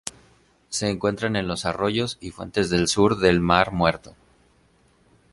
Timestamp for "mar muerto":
3.39-4.15